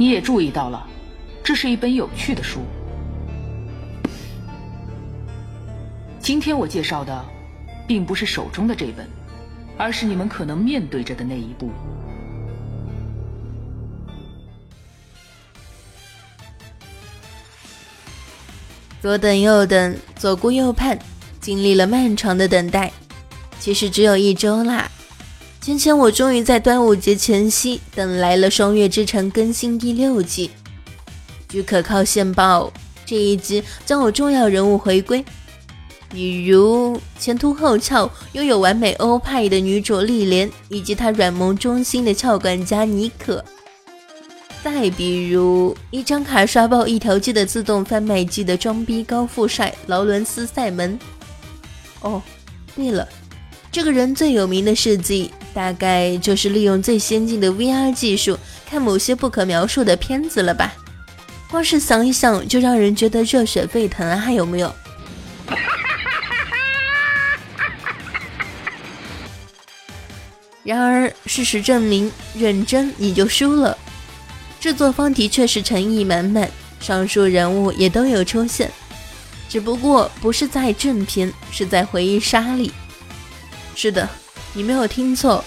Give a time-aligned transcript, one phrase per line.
[0.00, 0.86] 你也注意到了，
[1.42, 2.60] 这是一本有趣的书。
[6.20, 7.24] 今天我介绍的，
[7.84, 9.04] 并不是手中的这本，
[9.76, 11.72] 而是你们可能面对着的那一部。
[19.02, 20.96] 左等右等，左顾右盼，
[21.40, 22.92] 经历了漫长的等待，
[23.58, 24.88] 其实只有一周啦。
[25.68, 30.50] 前前我终于在端午节前夕等来了《双月之城》更新第六季。
[31.46, 32.72] 据可靠线报，
[33.04, 35.22] 这一集将有重要人物回归，
[36.08, 43.44] 比如前凸后翘、拥有完美欧派的女主丽莲，以及她软萌忠心的俏管家妮可。
[44.64, 50.98] 再比如，一张卡刷爆一条街的自动贩卖机的装逼高富帅劳伦斯·塞门。
[52.00, 52.22] 哦，
[52.74, 53.06] 对了，
[53.70, 60.72] 这个人最有名的事迹，大概就是利用最先进的 VR 技术看某些不可描述的片子了吧？
[61.50, 64.16] 光是想一想，就让人觉得热血沸腾啊！
[64.16, 64.74] 还有没有？
[70.62, 73.76] 然而，事实证明，认真你就输了。
[74.60, 78.70] 制作方的确是诚意满满，上述人物也都有出现，
[79.48, 82.70] 只不过不是在正片，是在回忆杀里。
[83.74, 84.06] 是的，
[84.54, 85.44] 你没有听错，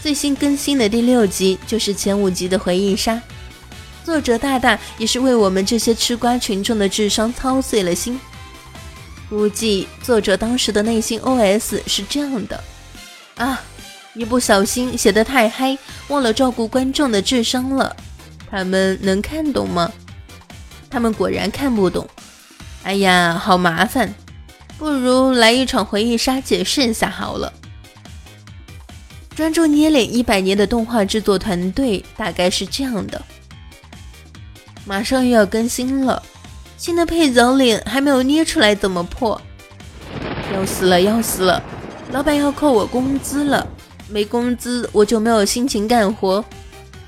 [0.00, 3.20] 最新更新的第六集就是前五集的回忆杀。
[4.04, 8.18] 作者大大也是为我们这些吃瓜群众的智商操碎了心。
[9.28, 12.64] 估计作者当时的内心 OS 是这样的：
[13.36, 13.60] 啊，
[14.14, 15.76] 一不小心写的太嗨，
[16.08, 17.94] 忘了照顾观众的智商了。
[18.50, 19.92] 他们能看懂吗？
[20.88, 22.08] 他们果然看不懂。
[22.84, 24.14] 哎呀，好麻烦，
[24.78, 27.52] 不如来一场回忆杀解释一下好了。
[29.38, 33.22] 专注捏脸一百年的动画制作团队大概是这样的。
[34.84, 36.20] 马上又要更新了，
[36.76, 39.40] 新的配角脸还没有捏出来，怎么破？
[40.52, 41.62] 要死了，要死了！
[42.10, 43.64] 老板要扣我工资了，
[44.08, 46.44] 没工资我就没有心情干活。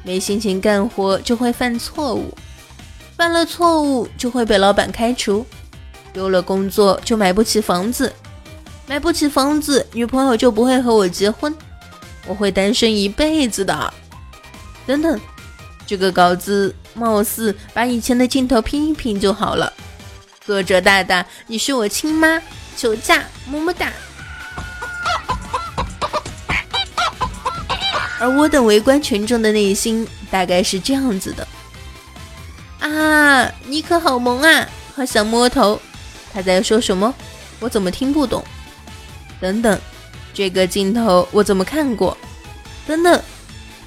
[0.05, 2.33] 没心情干活就会犯错误，
[3.17, 5.45] 犯了错误就会被老板开除，
[6.13, 8.13] 丢了工作就买不起房子，
[8.87, 11.53] 买不起房子女朋友就不会和我结婚，
[12.27, 13.95] 我会单身一辈子的。
[14.87, 15.21] 等等，
[15.87, 19.73] 这个稿子貌似把以前的镜头拼一拼就好了。
[20.45, 22.41] 作者大大，你是我亲妈，
[22.77, 23.93] 求嫁，么么哒。
[28.19, 31.49] 而我等围观群众的内心大概是这样子的：
[32.81, 35.81] 啊，你可好萌啊，好想摸头。
[36.33, 37.15] 他在说什么？
[37.61, 38.45] 我怎么听不懂？
[39.41, 39.81] 等等，
[40.41, 42.17] 这个镜头我怎么看过？
[42.87, 43.23] 等等，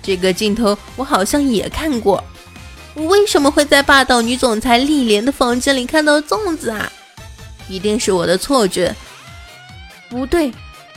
[0.03, 2.23] 这个镜头我好像也看过。
[2.93, 6.91] 我为什么会在霸道女总裁丽莲的房间里看到粽子啊？
[7.67, 8.95] 一定是我的错觉。
[10.09, 10.53] 不对，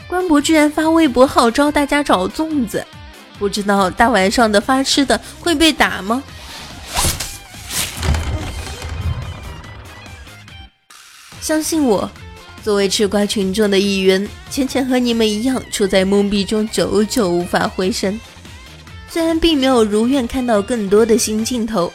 [0.07, 2.85] 官博居然发微博号召大家找粽子。
[3.39, 6.21] 不知道大晚上的发吃的会被打吗？
[11.41, 12.07] 相信我，
[12.67, 18.19] 作为吃瓜群众的一员，浅浅和你们一样处在懵逼中，久久无法回神。
[19.09, 21.89] 虽然并没有如愿看到更多的新镜头，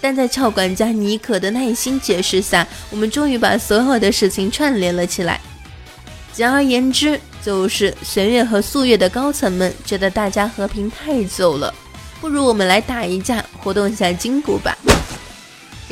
[0.00, 5.40] 但在俏管家妮可的耐心解释下，我们终于把所有的事情串联了起来。
[6.32, 7.18] 简而言之。
[7.44, 11.74] 就是玄月和素月的高层们觉得大家和平太久了，
[12.20, 14.78] 不如我们来打一架，活动一下筋骨吧。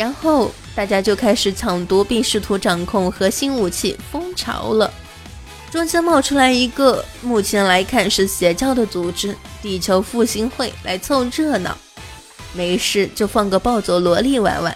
[0.00, 4.90] 然后大家就开始抢夺并试图掌控核心武器蜂巢了。
[5.70, 11.76] 中间冒出来一个，目前来看是邪教的组织——地球复兴会，来凑热闹。
[12.54, 14.74] 没事就放个暴走萝莉玩玩，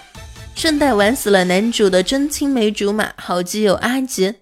[0.54, 4.34] 顺带玩死了男主的真青梅竹马好基友阿杰。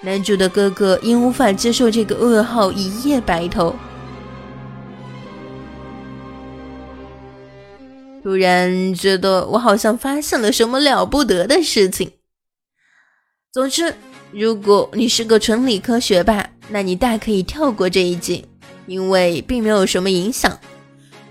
[0.00, 3.72] 男主的哥哥因无法接受这个噩耗，一夜白头。
[8.22, 12.12] 突然觉得我好像发现了什么了不得的事情。
[13.52, 13.94] 总之，
[14.30, 18.44] 如果你是个纯理科学霸，那你大可以跳过这一集，
[18.86, 20.58] 因为并没有什么影响。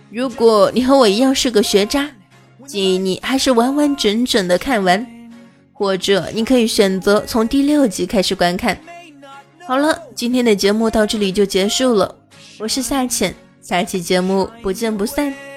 [0.09, 2.11] 如果你和我一样是个学渣，
[2.67, 5.07] 建议你还是完完整整的看完。
[5.73, 8.79] 或者你可以选择从第六集开始观看。
[9.65, 12.13] 好了，今天的节目到这里就结束了。
[12.59, 13.33] 我是夏浅，
[13.63, 15.50] 下期节目不见不散。